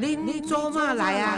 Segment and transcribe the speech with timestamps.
[0.00, 1.36] 您做嘛来啊？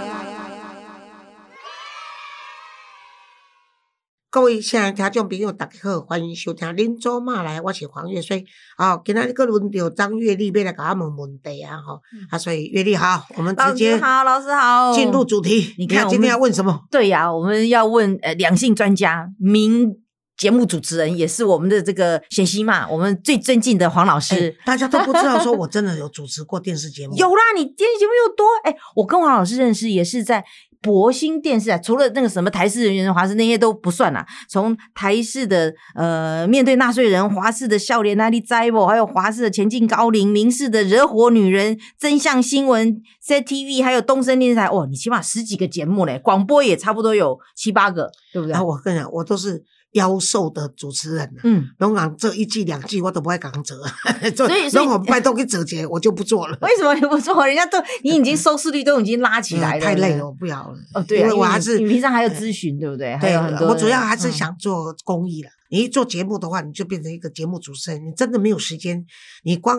[4.29, 8.45] 各位亲爱的听众朋友，大家好，欢迎收听《恁做嘛来》，我是黄月水。
[8.77, 11.99] 哦，今天个轮到张月丽要来给我问问题啊，哈、
[12.31, 15.75] 啊，所以月丽好，我们直接好，老师好，进入主题。
[15.79, 16.85] 你看今天要问什么？
[16.91, 19.97] 对呀、我们要问呃两性专家、名
[20.41, 24.57] 节目主持人，也是我们的这个贤熙嘛，我们最尊敬的黄老师。
[24.61, 27.15] 哎大家都不知道，说 我真的有主持过电视节目。
[27.15, 30.43] 有啦，你电视节目又多，哎，我跟黄老师认识也是在
[30.81, 34.27] 博兴电视啊，除了那个什么台视人员、华视那些都不算啦。
[34.49, 48.59] 从台视的呃面对纳税人，华视的笑脸那里栽不，还有华视的前进高龄，民视的惹火女人，真相新闻，CTV，还有东森电视台，哦，你起码十几个节目嘞，广播也差不多有七八个，对不对？
[48.59, 49.63] 我跟你讲，我都是
[49.93, 51.41] 妖兽的主持人啊。
[51.45, 53.77] 嗯，拢讲这一季两季我都不爱讲做，
[54.37, 56.59] 所 所以所以我拜托去做节，我就不做了。
[56.63, 57.45] 为什么你不做？
[57.47, 60.79] 人家都你已经收视率都已经拉起来了，太累了，我不要了。
[60.95, 63.17] 哦，对啊，因为我还是你你平常还有咨询，对不对？
[63.17, 65.51] 还对我主要还是嗯想做公益了。
[65.73, 69.05] 你一做节目的话，你就变成一个节目主持人，你真的没有时间。
[69.45, 69.79] 你光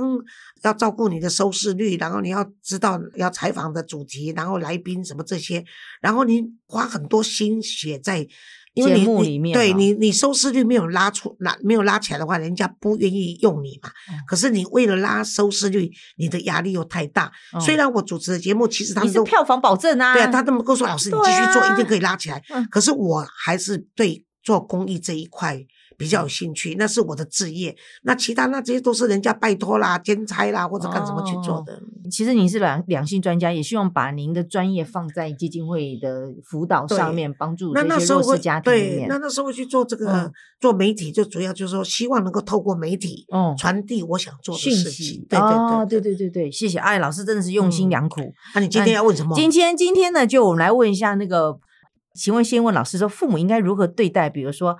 [0.64, 5.66] 要照顾你的收视率，然后你要知道要采访的主题，然后来宾什么这些，
[6.02, 8.28] 然后你花很多心血在。
[8.74, 13.90] 因为里面哦对你，你收视率没有拉出拉没有拉起来的话，人家不愿意用你嘛。
[14.10, 17.32] 嗯可是你为了拉收视率，你的压力又太大。
[17.54, 22.42] 嗯虽然我主持的节目，其实他你们都是票房保证啊，对啊，他这么跟我说，老师你继续做，啊一定可以拉起来。
[22.50, 25.60] 嗯可是我还是对做公益这一块
[25.98, 27.76] 比较有兴趣，那是我的职业。
[28.04, 31.80] 那其他那这些都是人家拜托啦、兼差啦或者干什么去做的。
[32.12, 39.18] 其实您是两两性专家，也希望把您的专业放在基金会的辅导上面，帮助那这那时候会些弱势家庭里对，面那。
[39.18, 45.26] 那时候会去做这个、嗯做媒体，就主要就是说希望能够透过媒体嗯传递我想做的讯事情息。
[45.28, 48.22] 对哦对对对对对，谢谢哎，老师真的是用心嗯良苦。
[48.54, 49.36] 那、你今天要问什么？
[49.36, 51.58] 今天今天呢，就我们来问一下那个，
[52.14, 54.78] 请问先问老师说，父母应该如何对待，比如说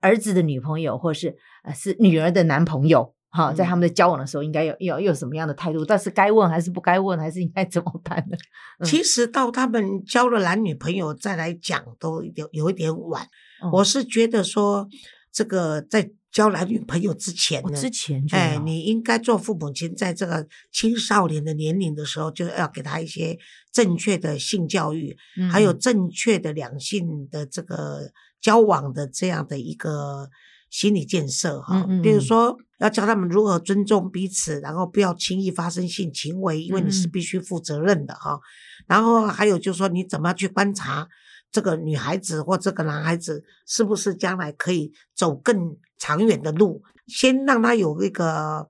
[0.00, 3.13] 儿子的女朋友，或是呃是女儿的男朋友？
[3.36, 5.84] 哈，在嗯他们的交往的时候，应该有有有什么样的态度？
[5.84, 8.36] 但是该问还是不该问，还是应该 怎么办呢？
[8.78, 13.24] 嗯其实到他们交了男女朋友再来讲，都有有一点晚。
[13.62, 14.88] 嗯我是觉得说，
[15.32, 23.38] 这个在交男女朋友之前呢，我之前就哎，你应该做父母亲，在这个青少年的年龄的时候，就要给他一些
[23.72, 25.16] 正确的性教育，
[25.50, 30.28] 还有嗯正确的两性的这个交往的这样的一个
[30.74, 31.86] 心理建设哈。
[32.02, 38.40] 比如嗯说，要教他们如何尊重彼此，然后不要轻易发生性行为，因为你是必须负责任的哈。
[38.88, 41.06] 然后还有就是说，你怎么去观察
[41.52, 48.68] 这个女孩子或这个男孩子是不是将来可以走更长远的路，先让他有一个。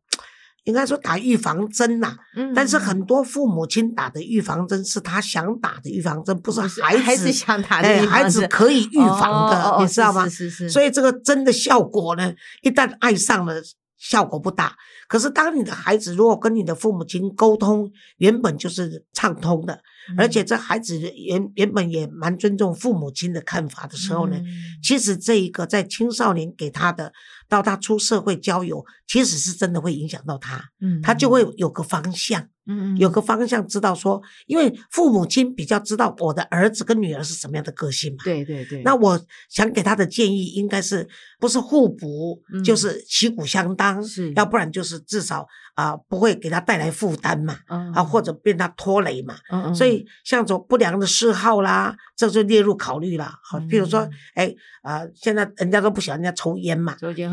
[0.64, 10.25] 应该说打预防针呐、嗯但是很多父母亲打的预防针是他想打的预防针，不是孩子孩子想打的哎孩子可以预防的，你知道吗？
[10.25, 12.32] 是是是是所以这个针的效果呢，
[12.62, 13.62] 一旦爱上了，
[13.98, 14.75] 效果不大。
[15.06, 19.78] 可是当你的孩子如果跟你的父母亲沟通，原本就是畅通的，
[20.16, 24.46] 而且这孩子原原本也蛮尊重父母亲的看法的时候呢，嗯
[24.82, 27.12] 其实这一个在青少年给他的，
[27.49, 32.49] 到他出社会交友，其实是真的会影响到他，嗯他就会有个方向。
[32.66, 38.25] 嗯有个方向知道说，因为父母亲比较知道我的儿子跟女儿是什么样的个性嘛。
[38.25, 41.06] 对对对，那我想给他的建议应该是
[41.38, 49.37] 不是互补，嗯就是旗鼓相当，是要不然就是至少啊、不会给他带来负担嘛，嗯啊或者被他拖累嘛。
[49.50, 53.31] 嗯嗯所以像这种不良的嗜好啦，这就列入考虑了。
[53.43, 57.31] 好，比如说嗯，哎啊、现在人家都不喜欢人家抽烟嘛，周间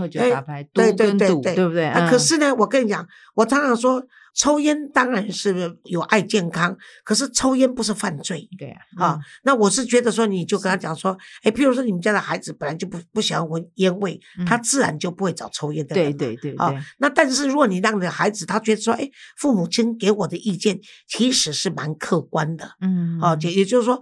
[0.74, 1.92] 对赌跟赌，对对对对不对？
[2.10, 4.04] 可是呢，我跟你讲，我常常说，
[4.34, 9.20] 抽烟当然是有爱健康，可是抽烟不是犯罪对啊啊。
[9.44, 16.18] 那我是觉得说，你就跟他讲说，哎，譬如说你们家的孩子本来就不不喜欢闻烟味，他嗯自然就不会找抽烟的对人嘛。
[16.18, 24.00] 对对啊对，那但是如果你让你的孩子他觉得说，哎，父母亲给我的意见其实是蛮客观的，嗯啊，也也就是说，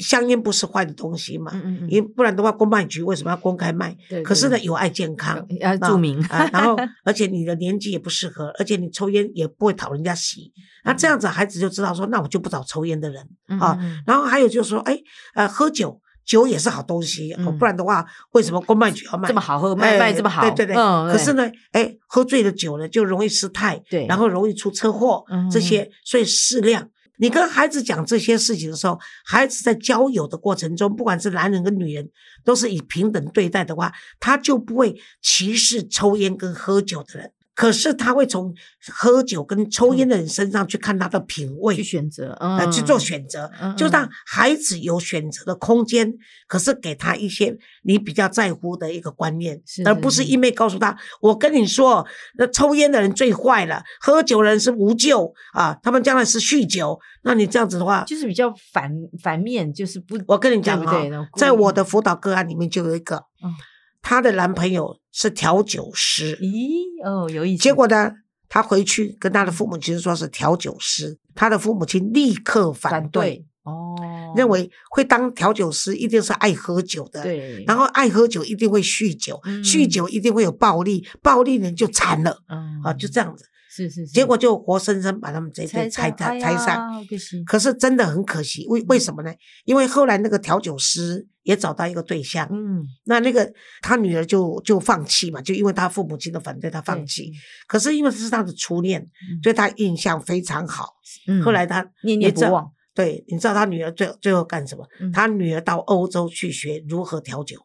[0.00, 3.96] 香烟不是坏的东西嘛，嗯嗯嗯因为不然的话，公卖局为什么要公开卖？
[4.08, 5.46] 对可是呢，有碍健康。
[5.60, 10.52] 要注明啊，然后而且你的年纪也不适合， 而且你抽烟也不会讨人家喜，
[10.84, 13.22] 那这样子孩子就知道说，那我就不找抽烟的人
[13.60, 13.78] 啊。
[14.06, 14.98] 然后还有就是说，哎，
[15.34, 20.76] 呃，喝酒酒也是好东西，不然的话，为什么公卖局要卖这么好喝，卖哎卖这么好，对对对。
[20.76, 26.88] 嗯可是，呢，哎，喝醉了酒呢，就容易失态，对然后容易出车祸，嗯这些，所以适量。
[27.20, 32.10] 你跟孩子讲这些事情的时候，孩子在交友的过程中，不管是男人跟女人，
[32.44, 37.32] 都是以平等对待的话，他就不会歧视抽烟跟喝酒的人。
[37.60, 38.54] 可是他会从
[38.90, 46.10] 喝酒跟抽烟的人身上去看他的品味，去选择，呃，嗯，去做选择，嗯就让孩子有选择的空间。
[46.48, 50.30] 可是给他一些你比较在乎的一个观念，而不是是。
[50.30, 52.06] 一昧告诉他：“我跟你说，
[52.38, 58.90] 那抽烟的人最坏了，喝酒的人是无救啊，他们将来是酗酒。”那你这样子的话，就是比较反
[59.22, 63.52] 反面，就是不，我跟你讲啊在我的辅导个案里面就有一个嗯，
[64.02, 68.12] 她的男朋友是调酒师，咦哦有意思，结果呢，
[68.48, 73.22] 她回去跟她的父母亲说是调酒师，她的父母亲立刻反反对。
[73.22, 73.94] 对哦，
[74.34, 79.62] 认为会当调酒师一定是爱喝酒的，，对，然后爱喝酒一定会酗酒，嗯。
[79.62, 82.38] 酗酒一定会有暴力，暴力人就惨了。
[82.48, 82.80] 嗯。
[82.82, 86.78] 啊，就这样子，是是是，结果就活生生把他们这一对拆拆散。
[87.08, 89.32] 可惜，可是真的很可惜，为为什么呢？
[89.64, 93.48] 因为后来那个调酒师也找到一个对象，嗯，那那个
[93.80, 97.30] 他女儿就就放弃嘛，就因为他父母亲的反对，他放弃。
[97.68, 100.94] 可是因为这是他的初恋，嗯对他印象非常好。
[101.28, 104.84] 嗯后来他念念不忘，对，你知道他女儿最最后干什么？
[105.00, 107.56] 嗯他女儿到欧洲去学如何调酒。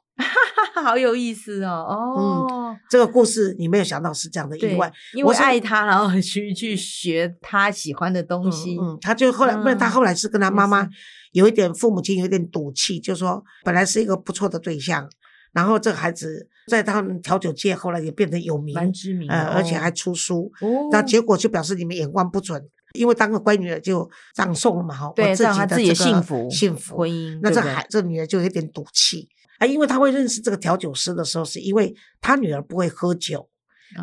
[0.83, 10.87] 好有意思哦，哦，嗯这个故事你没有想到是这样的意外，，因我爱他，然后去去学他喜欢的东西，嗯，嗯他就后来，不然他嗯后来是跟他妈妈
[11.31, 15.09] 有一点父母亲有一点赌气，就说本来是一个不错的对象，
[15.53, 22.61] 然后这个孩子在他们调酒界后来也变得有名，蛮知名，呃，而且哦还出书，哦那结果就表示你们眼光不准，
[22.95, 26.97] 因为当个乖女儿就葬送了嘛，哈，对让她自己的这个幸福幸福。
[26.97, 29.29] 婚姻，那这孩这女儿就有点赌气。
[29.57, 33.47] 啊，因为她会认识这个调酒师的时候，是因为她女儿不会喝酒，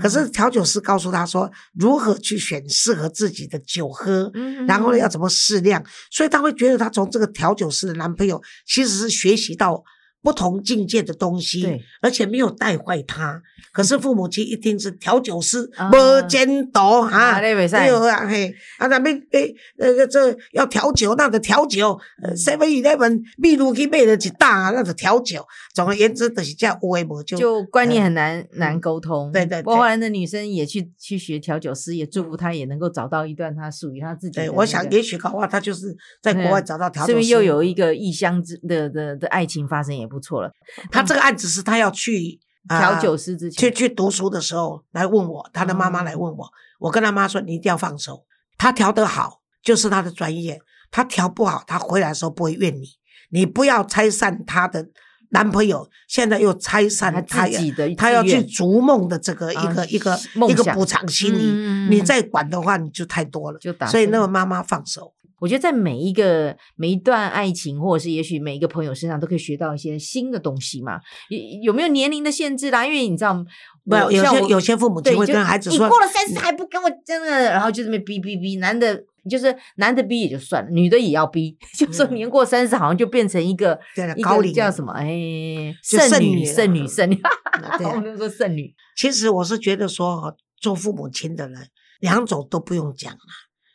[0.00, 9.84] 可是调酒师告诉她说如何去选适合自己的酒喝，嗯，然后呢要嗯怎么适量，所以她会觉得她从这个调酒师的男朋友其实是学习到
[10.22, 13.42] 不同境界的东西，而且没有带坏他。
[13.72, 25.44] 可是父母亲一听是调酒师啊，无监督啊哈，那袂使对啊嘿，啊那边诶那个这要调酒，那就调酒，呃 seven eleven 秘鲁去买了一大，那就调酒。
[25.74, 29.74] 总而言之，就是这样有诶无就就观念呃很难难嗯沟通，对对对。
[29.74, 34.58] 后来那女生也去去学调酒师，也祝福她也能够找到一段她属于她自己的对，那个。
[34.58, 40.52] 我想也许搞不好他就是在国外找到调酒师，是不是又有一个异乡之的的的爱情发生也不错了？
[40.90, 42.38] 他这个案子是他要去
[42.68, 43.72] 啊调酒师之前。
[43.72, 48.24] 去去读书的时候来问我，他的妈妈来问我，我跟他妈说你一定要放手，
[48.58, 50.60] 他调得好就是他的专业，
[50.90, 52.84] 他调不好，他回来的时候不会怨你，
[53.30, 54.88] 你不要拆散他的
[55.30, 60.18] 男朋友，现在又拆散他他自己的他要去逐梦的这个一啊个一个
[60.48, 65.14] 一个补偿心理，嗯你再管的话你就太多了，就打所以那个妈妈放手。
[65.42, 71.00] 我觉得在每一个每一段爱情，或者是也许每一个朋友身上，都可以学到一些新的东西嘛。
[71.30, 72.86] 有有没有年龄的限制啦？
[72.86, 73.44] 因为你知道，
[73.82, 83.76] 没有些有些父母对就亲会跟孩子说，你过了三十还不跟我真的，然后就这么逼逼逼，男的就是男的逼也就算了，女的也要逼， 就说嗯年过三十好像就变成一个
[84.16, 84.92] 一个高龄叫什么？
[84.92, 87.20] 哎，剩女剩女剩女
[87.84, 91.68] 我们都说剩女，其实我是觉得说，做父母亲的人
[91.98, 93.18] 两种都不用讲了，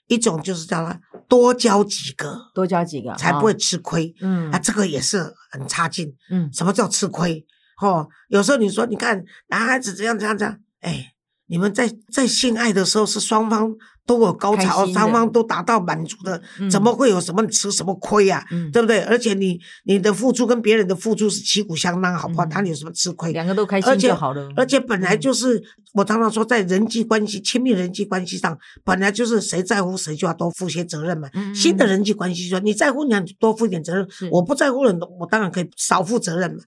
[0.07, 4.13] 一种就是叫他多交几个，多交几个才不会哦吃亏。
[4.21, 6.13] 嗯啊，这个也是很差劲。
[6.29, 7.45] 嗯什么叫吃亏？
[7.81, 11.13] 哦，有时候你说，你看男孩子这样这样这样，哎，
[11.47, 13.73] 你们在在性爱的时候是双方
[14.05, 18.45] 都有高潮，双方都达到满足的，嗯怎么会有什么吃什么亏啊？
[18.51, 19.01] 嗯，对不对？
[19.01, 22.45] 而且你你的付出跟别人的付出是旗鼓相当，好不好？
[22.45, 23.31] 嗯哪里有什么吃亏？
[23.33, 25.61] 两个都开心就好了，而且本来嗯就是、
[25.93, 31.29] 我常常说，在人际关系、亲密人际关系上，本来就是谁在乎谁就要多负些责任嘛。
[31.33, 36.59] 嗯新的人际关系说，你在乎你要多负一点责任，我不在乎人，我当然可以少负责任嘛。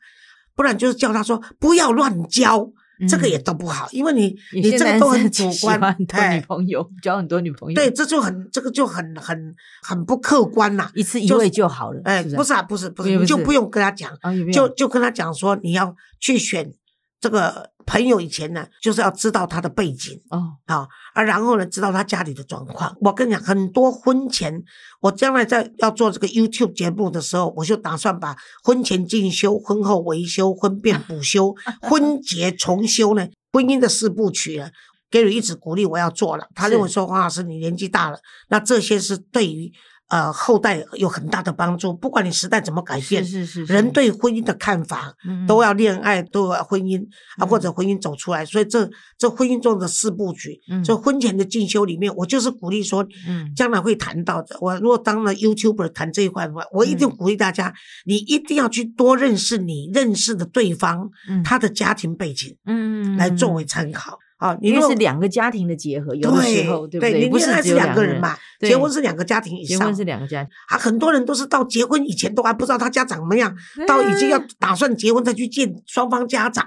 [0.54, 2.70] 不然就是叫他说不要乱交，
[3.09, 14.11] 这个也都不好，因为你你这个都很主观很多女哎，朋友，交很多女朋友，对，，这就很这个就很很很不客观呐、一次一就是位就好了，哎，不是啊，不是不是，你就不用跟他讲，
[14.52, 16.73] 就就跟他讲说，你要去选
[17.21, 22.97] 这个朋友以前呢，就是要知道他的背景哦，啊，啊，然后呢，知道他家里的状况。
[23.00, 24.62] 我跟你讲，很多婚前，
[25.00, 34.70] 我将来在要做这个 YouTube 节目的时候，我就打算把婚前进修、婚后维修、婚变补修、 婚结重修呢，婚姻的四部曲呢。
[35.11, 38.18] Gary 一直鼓励我要做了，他认为说黄老师你年纪大了，
[38.50, 39.73] 那这些是对于
[40.11, 41.95] 呃后代有很大的帮助。
[41.95, 47.02] 不管你时代怎么改变，是是是，人对婚姻的看法嗯都要恋爱，都要婚姻
[47.38, 48.45] 啊，嗯或者婚姻走出来。
[48.45, 54.57] 所以这这婚姻中的四部曲，嗯这婚前的进修里面，我就是鼓励说，嗯将来会谈到的。
[54.61, 57.73] 我如果当了 YouTuber 谈这一块的话，我一定嗯鼓励大家，
[58.05, 64.19] 你一定要去多认识你认识的对方嗯他的家庭背景，嗯来作为参考。
[64.40, 67.20] 啊，你因为是两个家庭的结合，有的时候对不对？
[67.23, 69.94] 你不是两个人嘛，结婚是两个家庭以上结婚。
[69.94, 73.54] 是两个家庭，啊，很多人都是到结婚以前都还不知道他家长怎么样，
[73.87, 76.66] 到已经要打算结婚再去见双方家长，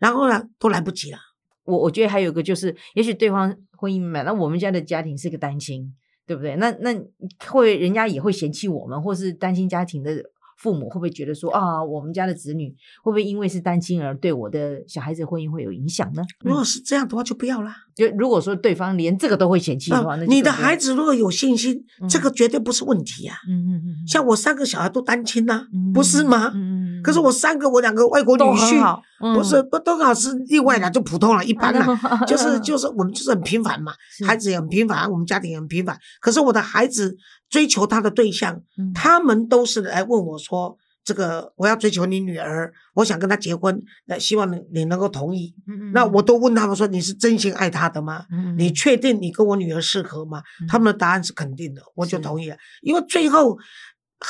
[0.00, 1.18] 然后呢都来不及了。
[1.64, 5.94] 我我觉得还有一个就是，也许对方婚姻美满，那我们家的家庭是个单亲，
[6.26, 6.56] 对不对？
[6.56, 6.92] 那那
[7.46, 10.10] 会人家也会嫌弃我们，或是单亲家庭的
[10.58, 12.68] 父母会不会觉得说啊，我们家的子女
[13.02, 16.22] 会不会因为是单亲而对我的小孩子婚姻会有影响呢？
[16.44, 17.74] 如果是这样的话，就不要啦。
[17.94, 23.36] 就如果说对方连这个都会嫌弃的话，那你的孩，子如果有信心，这嗯个绝对不是问题啊。
[23.48, 26.52] 嗯嗯嗯，像我三个小孩都单亲呐、嗯不是吗？
[26.54, 29.02] 嗯可是我三个，我两个外国女婿，好，
[29.34, 31.98] 不是不都好是例外的，就普通了，一般了。
[32.28, 33.92] 就是就是我们就是很平凡嘛，
[34.24, 35.98] 孩子也很平凡，我们家庭也很平凡。
[36.20, 37.16] 可是我的孩子
[37.52, 45.54] 追求他的对象，嗯他们都是来问我说：“这个我要追求你女儿，我想跟她结婚，那希望你你能够同意。”
[45.92, 48.24] 那我都问他们说：“你是真心爱她的吗？
[48.56, 53.58] 你确定你跟我女儿适合吗？”嗯他们的答案是肯定的，我就同意了，因为最后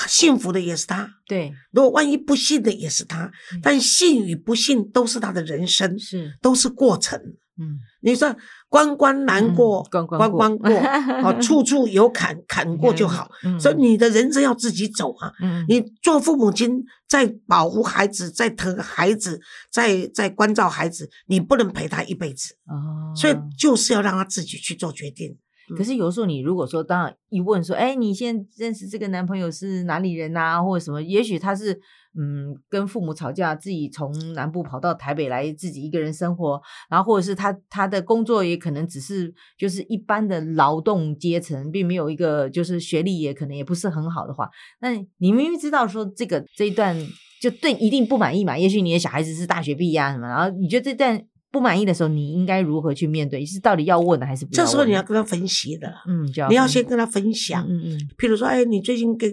[0.09, 1.09] 幸福的也是他。
[1.29, 7.21] 对如果万一不幸的也是他嗯，但幸与不幸都是他的人生，是都是过程。
[7.61, 8.35] 嗯你说
[8.73, 10.71] 关关难过，嗯关关过关关过，
[11.29, 13.31] 哦，处处有坎，坎过就好。
[13.45, 15.31] 嗯所以你的人生要自己走啊！
[15.43, 19.38] 嗯你做父母亲，在保护孩子，在疼孩子，
[19.71, 25.37] 在在关照孩子，你不能陪他一辈子，哦所以就是要让他自己去做决定。
[25.76, 31.02] 可是有时候你如果说，当然一问说，哎，你现在认识这个男朋友是哪里人啊，或者什么？
[31.02, 31.73] 也许他是
[32.19, 44.50] 嗯跟父母吵架，自己从南部跑到台北来自己一个人生活，然后或者是他他的工作也可能只是就是一般的劳动阶层，并没有一个就是学历也可能也不是很好的话，
[44.81, 46.97] 那你明明知道说这个这一段
[47.40, 48.59] 就对一定不满意嘛？
[48.59, 51.25] 也许你的小孩子是大学毕业啊什么，然后你觉得这段。
[51.52, 53.44] 不满意的时候，你应该如何去面对？
[53.44, 54.47] 是到底要问的还是？
[54.47, 57.64] 这时候你要跟他分析的，嗯，就你要先跟他分享。
[57.68, 59.30] 嗯嗯嗯，譬如说，哎，你最近跟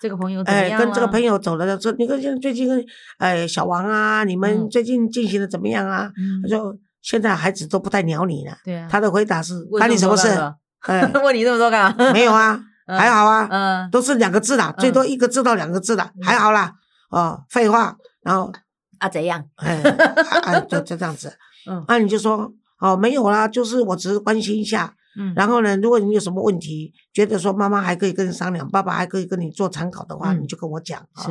[0.00, 0.84] 这个朋友怎么哎，样、啊？
[0.84, 2.84] 跟这个朋友走了，说你看现最近跟
[3.18, 6.10] 哎小王啊，你们嗯最近进行的怎么样啊？
[6.18, 8.56] 嗯他，说现在孩子都不太鸟你了。
[8.64, 10.28] 对啊，他的回答是问关你什么事？
[10.80, 12.12] 哎， 问你这么多干嘛？
[12.12, 16.74] 没有啊， 嗯还好啊，嗯，都是两个字的，最多一个字到两个字的，还好啦。
[17.10, 18.52] 哦，废话，然后
[19.04, 19.44] 啊怎样？
[19.56, 21.36] 哎就就这样子。
[21.68, 24.94] 嗯那你就说哦，没有啦，就是我只是关心一下。
[25.16, 31.26] 嗯，然后呢，如果你有什么问题，觉得说妈妈还可以跟你商量，爸爸还可以跟你做参考的话，嗯你就跟我讲啊。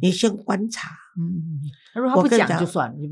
[0.00, 1.60] 你先观察，嗯嗯
[1.96, 2.58] 如果他不我跟你讲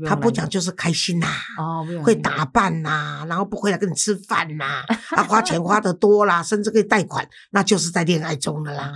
[0.05, 1.27] 他不拦讲就是开心呐、
[1.57, 4.83] 哦，会打扮呐、然后不回来跟你吃饭呐、
[5.15, 8.83] 啊，花钱花的多啦，甚至可以贷款，那就是在恋爱中的啦。
[8.83, 8.93] 啊，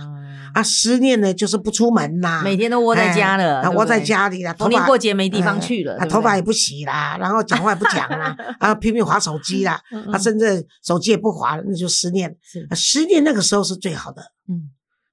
[0.54, 12.34] 啊，思念呢就是不出门呐、每天都窝在家了，哎啊窝在家里啦，头逢年发过节没地方哎去了，啊，对不对头发也不洗啦，然后讲话也不讲啦， 啊，拼命划手机啦，他啊，甚至手机也不划了，那就思念。
[12.76, 14.22] 思念那个时候是最好的。
[14.48, 14.70] 嗯，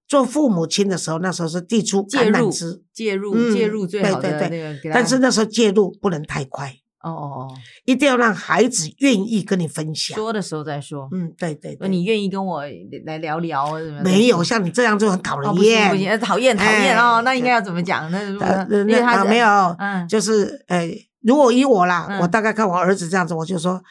[0.08, 6.74] 做父母亲的时候，那时候是递出介入橄榄枝，介入嗯介入最好的那个但是那时候介入不能太快，
[7.04, 7.48] 哦哦哦，
[7.84, 10.16] 一定要让孩子愿意跟你分享。
[10.16, 12.64] 说的时候再说，嗯，对对你愿意跟我
[13.06, 13.74] 来聊聊？
[14.04, 15.90] 没有像你这样就很讨厌。
[15.90, 18.10] 不行，呃讨厌讨厌哎哦，那应该要怎么讲？
[18.10, 19.48] 那那啊没有，
[19.80, 20.90] 嗯就是呃，
[21.22, 23.82] 如果以我啦，嗯我大概看我儿子这样子，我就说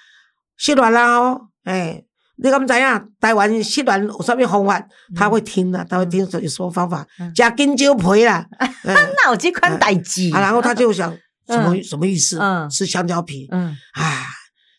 [0.57, 2.03] 吸卵啦哦，哎，
[2.39, 3.09] 你敢怎样？
[3.21, 8.47] 台湾吸卵有上面方法，他会听的，他会听说有什么方法嗯，加金蕉皮啦，
[8.85, 8.95] 嗯。
[8.95, 10.31] 那我这款代志。
[10.35, 11.11] 啊，然后他就想
[11.49, 11.83] 什么嗯。
[11.83, 12.39] 什么意思？
[12.39, 12.69] 嗯。
[12.69, 13.49] 吃香蕉皮。
[13.51, 14.25] 嗯，啊，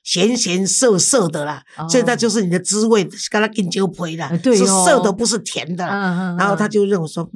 [0.03, 1.87] 咸咸涩涩的啦，哦。
[1.89, 4.85] 这那就是你的滋味，跟他金蕉皮啦是哦。
[4.85, 5.85] 涩的，不是甜的。
[5.85, 7.27] 然后他嗯就认为说，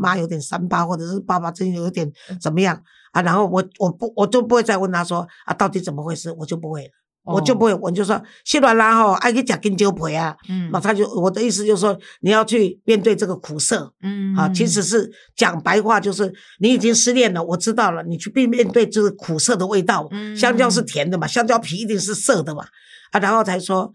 [0.00, 2.78] 妈有点三八，或者是爸爸真有点怎么样？
[3.12, 3.22] 啊？
[3.22, 6.30] 然后我我不我就不会再问他说啊，到底怎么回事？
[6.32, 6.90] 我就不会了，
[7.34, 10.36] 我就不会，我就说谢卵啦吼，爱去讲金蕉皮啊。
[10.48, 14.48] 嗯那他就我的意思就是说，你要去面对这个苦涩嗯啊。
[14.48, 20.06] 其实是讲白话，就是你已经失恋了，我知道了，你去面面对这个苦涩的味道。
[20.10, 22.64] 嗯香蕉是甜的嘛，香蕉皮一定是涩的嘛
[23.12, 23.92] 啊，然后才说，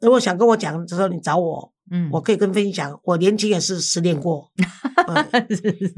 [0.00, 4.50] 如果想跟我讲的时候，你找我，嗯我可以跟分享，我年轻也是失恋过。
[5.08, 5.92] 嗯那是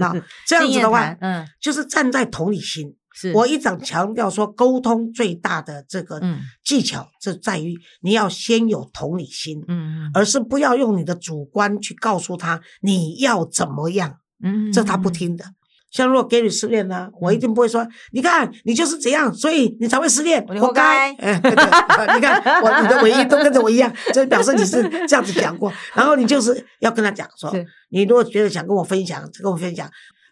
[0.47, 2.95] 这样子的话，嗯就是站在同理心。
[3.17, 3.33] 是。
[3.33, 6.41] 我一直强调说，沟通最大的这个嗯。
[6.63, 15.45] 技巧，就在于你要先有同理心，嗯而是不要用你的主观去告诉他你要怎么样，嗯这他不听的。
[15.93, 25.73] 像如果 Gary 失恋呢，我一定不会说，你看你就是这样，所以你才会失恋，活该 你看我你的唯一都跟着我一样，这表示你是这样子讲过。
[25.95, 27.55] 然后你就是要跟他讲说，
[27.91, 29.89] 你如果觉得想跟我分享，就跟我分享。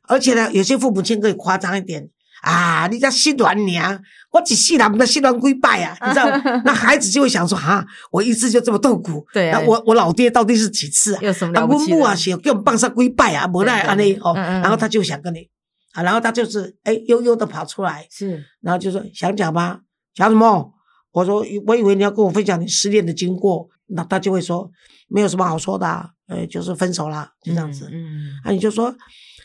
[0.09, 2.11] 而且呢，有些父母亲可以夸张一点
[2.45, 6.63] 啊，你这失恋娘，我一世人不知失恋几摆啊， 你知道吗？
[6.65, 11.21] 那孩子就会想说啊，我一次就这么痛苦，对我我老爹到底是几次啊？
[11.23, 11.97] 有什么啊，了不起的？
[11.97, 15.49] 我母啊是给我们放上几拜啊，无奈安尼哦，然后他就想跟你
[15.93, 19.81] 啊，然后他就是哎悠悠的跑出来，是然后就说想讲吗？
[20.15, 20.73] 讲什么？
[21.13, 24.69] 我说我以为你要跟我分享你失恋的经过，那他就会说
[25.09, 27.89] 没有什么好说的、啊，呃，就是分手啦，就这样子。
[27.93, 28.93] 嗯，嗯啊，你就说，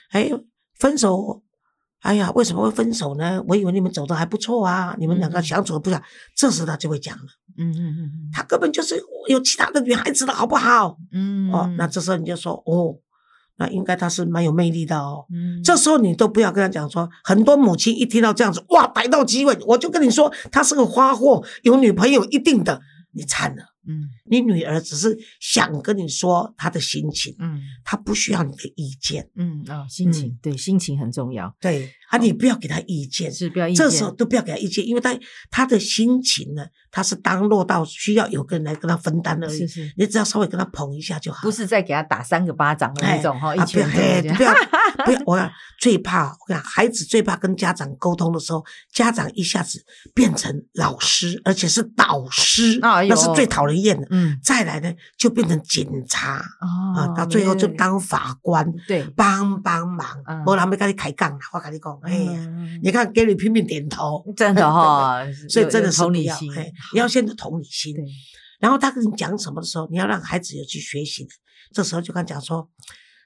[0.10, 0.32] 哎，
[0.80, 1.44] 分手，
[2.02, 3.44] 哎呀，为什么会分手呢？
[3.48, 6.02] 我以为你们走的还不错啊，你们两个嗯相处的不错。
[6.36, 7.26] 这时他就会讲了，
[7.58, 10.98] 嗯嗯嗯他根本就是有其他的女孩子了，好不好？
[11.12, 12.96] 嗯哦，那这时候你就说，哦，
[13.58, 15.26] 那应该他是蛮有魅力的哦。
[15.34, 23.64] 嗯这时候你都不要跟他讲说，很多母亲一听到这样子，哇，逮到机会，我就跟你说，他是个花货，有女朋友一定的，你惨了。
[23.88, 24.10] 嗯。
[24.26, 27.62] 你女儿只是想跟你说她的心情，嗯。
[27.84, 29.28] 她不需要你的意见。
[29.36, 33.86] 嗯啊，心情对心情很重要，对啊，你不要给她意见，是不要意见。
[33.86, 35.18] 这时候都不要给她意见，因为她
[35.50, 39.60] 她的心情呢，她是当落到需要有个人来跟她分担而已。
[39.60, 39.68] 是。
[39.68, 41.40] 是，你只要稍微跟她捧一下就好。
[41.42, 43.88] 不是再给她打三个巴掌的那种哈，不要，
[44.36, 44.54] 不要，
[45.06, 49.84] 不要，我讲最怕，我讲孩子最怕跟家长沟通的时候，家长一下子
[50.14, 54.08] 变成老师，而且是导师，哎那是最讨人厌的。
[54.10, 54.40] 嗯。
[54.44, 67.96] 再来呢，就变成警察啊，哦到最后就当法官，对，帮帮忙嗯，没人要跟你开杠啦，我跟你讲，哎呀，嗯你看 Gary 拼命点头，真的 哈，所以真的是不有同理心，要哎你要先有同理心，
[68.60, 71.30] 然后他跟你讲什么的时候，你要让孩子有去学习的。
[71.72, 72.68] 这时候就跟他讲说，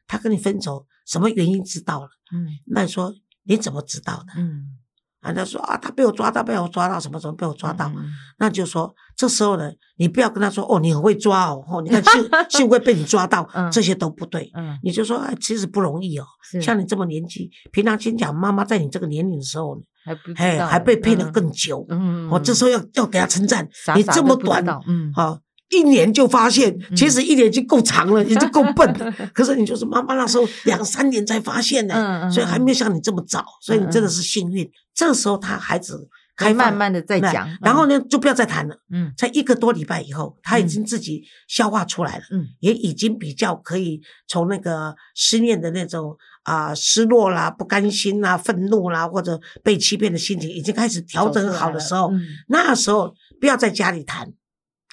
[0.05, 2.45] 他跟你分手什么原因知道了，嗯。
[2.67, 4.33] 那你说你怎么知道的？
[4.38, 4.77] 嗯，
[5.24, 8.06] 啊，他说啊，他被我抓到，被我抓到，什么什么被我抓到，嗯
[8.38, 14.51] 那就说这时候呢，你不要跟他说哦，你很会抓哦，哦，你看幸 幸亏被你抓到嗯，这些都不对。
[14.56, 16.25] 嗯，你就说哎，其实不容易哦，
[16.62, 25.38] 像你这么年纪，平常心讲，妈妈在你这个年龄的时候呢，还不知哎，还被骗得嗯更久，嗯，哦，这时候要要给他称赞傻，你这么短，道嗯啊，
[25.69, 28.88] 一年就发现，其实一年已经够长了， 已经够笨。
[28.99, 29.12] 了。
[29.34, 34.69] 可是你就是妈妈那时候两三年才发现呢，所以还没有像你这么早，所以你真的嗯是幸运。
[34.93, 38.76] 这个时候他孩子开放慢慢的在讲，然后呢就不要再谈了。
[38.91, 39.12] 嗯。
[39.17, 42.45] 在一个多礼拜以后，他已经自己消化出来了，嗯。
[42.60, 52.21] 也已经比较可以从那个思念的那种啊、失落啦、不甘心啦、愤怒啦，或者被欺骗的心情，已经开始调整好的时候，嗯。
[52.49, 54.32] 那时候不要在家里谈，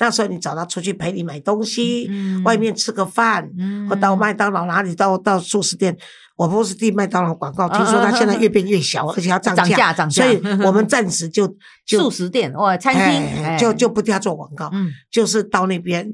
[0.00, 3.88] 那时候你找他出去陪你买东西，嗯外面吃个饭，嗯。
[3.88, 5.96] 或到麦当劳哪里到到素食店。
[6.36, 10.24] 我不是递麦当劳广告，嗯听说它现在越变越小，而且要涨涨价涨价。
[10.24, 11.46] 所以我们暂时就
[11.84, 14.90] 就素食店哇，餐厅哎就就不替他做广告，嗯。
[15.10, 16.10] 就是到那边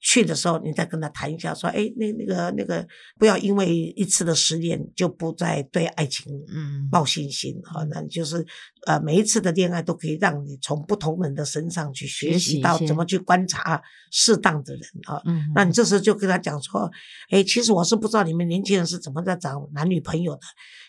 [0.00, 2.86] 去的时候，你再跟他谈一下，说，哎，那那个那个，
[3.18, 8.44] 不要因为一次的失恋就不再对爱情嗯抱信心啊，那你就是
[8.86, 15.20] 呃每一次的恋爱都可以让你从不同人的身上去学学习到怎么去观察适当的人啊。
[15.26, 16.90] 嗯，那你这时候就跟他讲说，
[17.28, 20.40] 哎，其实我是不知道你们年轻人是怎么在找男女朋友的。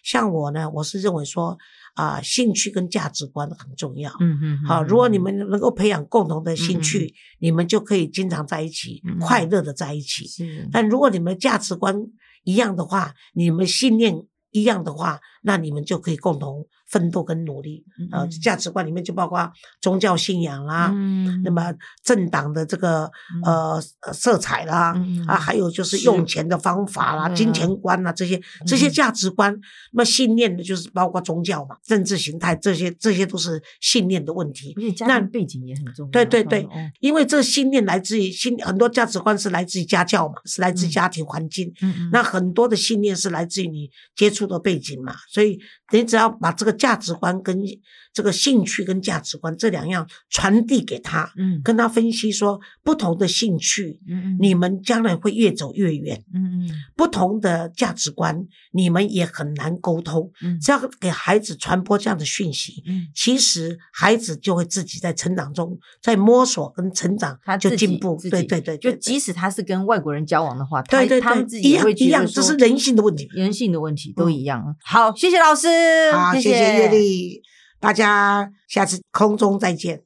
[0.04, 1.58] 像我呢，我是认为说
[1.94, 4.12] 啊、兴趣跟价值观很重要。
[4.20, 10.26] 嗯嗯好，如果你们能够培养共同的兴嗯趣，你们就可以经常在一起，嗯快乐的在一起。
[10.28, 11.96] 是但如果你们价值观
[12.44, 14.16] 一样的话，你们信念
[14.52, 17.84] 一样的话，那你们就可以共同奋斗跟努力。
[18.12, 18.30] 呃，嗯。
[18.30, 19.52] 价值观里面就包括
[19.82, 21.42] 宗教信仰啦，嗯。
[21.44, 21.74] 那么
[22.04, 23.10] 政党的这个
[23.44, 26.06] 呃呃色彩啦，嗯啊，还有就是是。
[26.06, 28.92] 用钱的方法啦、嗯金钱观啦这些这些嗯。
[28.92, 29.52] 价值观，
[29.94, 34.76] 那么信念的就是包括宗教嘛、政治形态这些，这些都是信念的问题
[35.08, 36.68] 那庭背景也很重要，对对对
[37.00, 40.92] 因为这信念来自于信，很多价值观是来自于家教嘛，是来自于嗯。
[40.92, 41.74] 家庭环境。
[42.12, 45.58] 那很多的信念是来自于你接触的背景嘛，所以
[45.94, 47.62] 你只要把这个价值观跟
[48.14, 60.32] 这个兴趣跟价值观这两样传递给他，嗯跟他分析说不同的兴趣，嗯嗯你们将来会越走越远；嗯嗯不同的价值观，你们也很难沟通。
[60.42, 68.18] 嗯只要给孩子传播这样的讯息，嗯其实孩子就会自己在成长中，在摸索跟成长他就进步。
[68.30, 73.28] 对对对，就即使他是跟外国人交往的话，对对他他们自己也会样一样，这是人性的问题。
[73.32, 74.76] 人性的问题都嗯一样。
[74.84, 75.68] 好，谢谢老师，
[76.12, 77.42] 好，谢谢谢月丽，
[77.82, 80.04] 大家下次空中再见。